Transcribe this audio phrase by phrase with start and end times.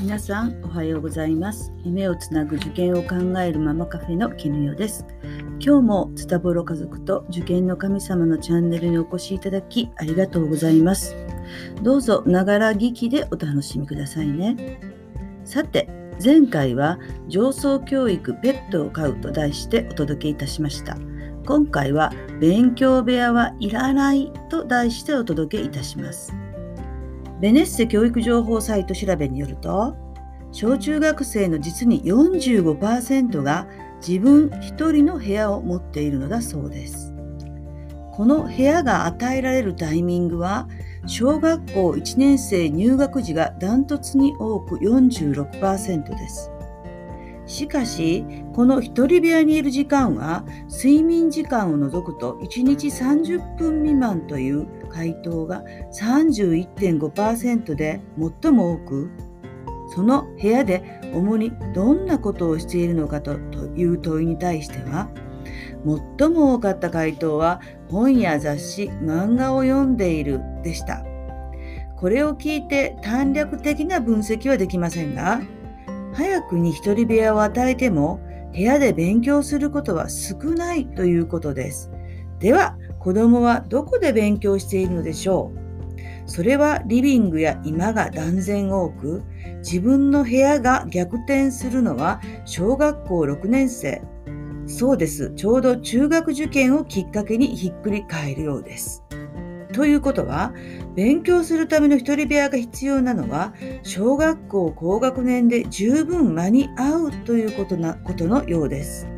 [0.00, 1.74] 皆さんおはようございます。
[1.84, 5.04] 夢をつなぐ受験を考えるママカフェの絹代です。
[5.60, 11.14] 今日もツタボロ家族と受験の神様のチャンネルにお越しいただきありがとうございます。
[11.82, 14.80] どうぞながら聞きでお楽しみくださいね。
[15.44, 15.86] さて
[16.24, 16.98] 前回は
[17.28, 20.96] 上層教育ペットを飼うと題してお届けいたしました。
[21.44, 22.10] 今回は
[22.40, 26.39] 勉強部屋はいらないと題してお届けいたします。
[27.40, 29.96] ベネッセ教育情報サイト調べによると
[30.52, 33.66] 小中学生の実に45%が
[34.06, 37.14] 自分一人の部屋を持っているのだそうです。
[38.12, 40.68] この部屋が与えられるタイミングは
[41.06, 46.50] 小学校1年生入学時がダントツに多く46%です。
[47.50, 58.00] しかしこの一人部屋にいる時間は睡眠時間を除くと1日30分未満という回答が31.5%で
[58.42, 59.10] 最も多く
[59.92, 65.10] その部屋で主にどんなことをしているのかという問いに対しては
[66.18, 71.04] 最も多かった回答は本や雑誌漫画を読んでいるでした。
[71.96, 75.42] これを聞いて短絡的な分析はできませんが
[76.20, 78.20] 早くに一人部屋を与えても
[78.52, 81.90] 部屋で勉強することは少ないということです。
[82.38, 86.00] では子供はどこで勉強しているのでしょう？
[86.26, 89.22] それはリビングや居間が断然多く
[89.60, 94.02] 自分の部屋が逆転するのは小学校6年生。
[94.66, 95.32] そうです。
[95.36, 99.02] ちょうど中学受験をきっかけにひっくり返るようです。
[99.72, 100.52] ということは
[100.94, 109.08] 勉強するための一人部屋が必要なのは小学校高学年で十分間に合うということなことのようです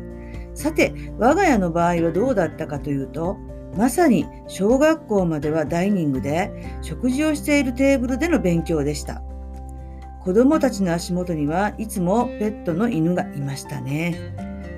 [0.53, 3.37] さて我が家の場合はどうだったかというと
[3.75, 9.23] まさに小学校まではダイニングで食事をしているテーブルでの勉強でした。
[10.23, 14.35] 子供たちの足元にはいつもペットの犬がいましたね。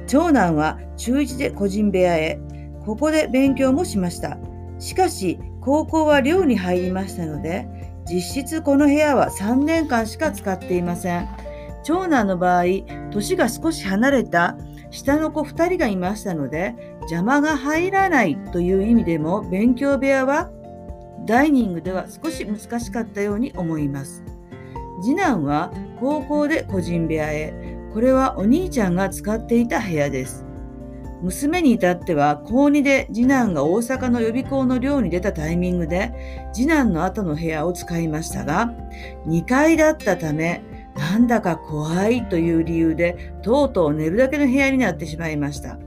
[0.07, 2.39] 長男は中1で個人部屋へ。
[2.85, 4.37] ここで勉強もしました。
[4.79, 7.67] しかし高校は寮に入りましたので
[8.07, 11.27] 実質この部屋は3年間しか使っていません。
[11.83, 12.63] 長男の場合、
[13.11, 14.57] 年が少し離れた
[14.91, 20.51] 下の子2人がいましたので邪魔が入らないという意味でも勉強部屋は
[21.25, 24.23] ダイニングでは少し難しかったように思います。
[25.01, 27.53] 次男は高校で個人部屋へ。
[27.91, 30.45] これはお兄ちゃんが使っていた部屋です。
[31.25, 36.13] 娘に至っては高2で次男が大阪の予備校の寮に出たタイミングで
[36.53, 38.71] 次男の後の部屋を使いましたが
[39.25, 40.61] 2階だったため
[40.95, 45.77] なんだか怖いという理由でとうとう寝るだけの部屋になってしまいました。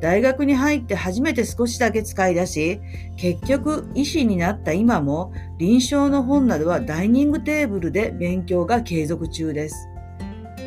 [0.00, 2.80] 大学に入って初めて少しだけ使い出し、
[3.16, 9.88] 結局医師になった今も臨床の本などはダイニングテーブルで勉強が継続中です。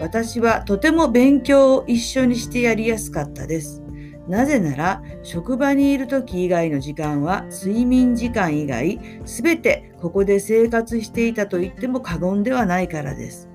[0.02, 3.82] 私はとても勉強を一緒にしてやりやすかったです。
[4.30, 13.50] なぜなら職場にいる時以外の時間は睡眠時間以外すべてここで生活していたと言っても過言ではないからです。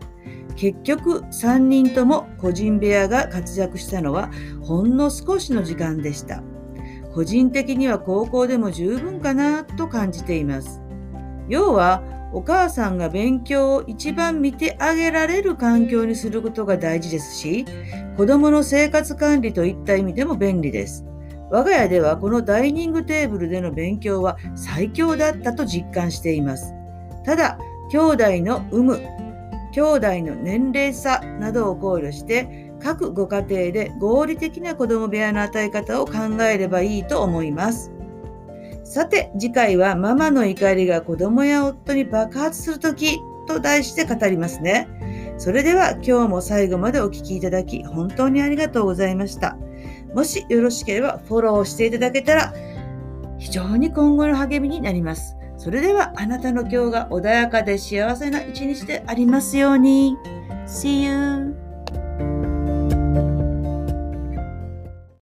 [0.56, 4.30] 結局3人とも個人部屋が活躍したのは
[4.62, 6.42] ほんの少しの時間でした。
[7.14, 10.82] 個人的には高校でも十分かなと感じています。
[11.48, 12.02] 要は
[12.34, 17.64] お母さんが勉強を一番見てあげられる環境にすることが大事ですし、
[18.16, 21.06] 子供の生活管理といった意味でも便利です。
[21.50, 26.74] 我が家ではこのダイニングテーブルでの勉強は最強だったと実感しています。
[27.24, 27.56] ただ、
[27.92, 29.00] 兄弟の有無、
[29.70, 36.12] 兄弟の年齢差などを考慮して各ご家庭で合理的な子供部屋の与え方を考
[36.42, 37.94] えればいいと思います。
[38.94, 43.19] さて次回はママの怒りが子供や夫に爆発するとき
[43.49, 44.87] と題して語りますね。
[45.37, 49.56] それでは今日も最後までお聴きいただき本当にありがとうございました。
[50.15, 52.55] もしよろしければフォローしていただけたら
[53.37, 55.37] 非常に今後の励みになります。
[55.56, 60.17] それではあなたの今日が穏やかで幸せな一日でありますように。
[60.69, 61.63] See you!